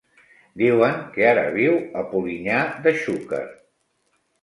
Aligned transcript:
Diuen 0.61 0.97
que 1.17 1.27
ara 1.33 1.45
viu 1.59 1.77
a 2.01 2.05
Polinyà 2.17 2.65
de 2.89 2.99
Xúquer. 3.07 3.47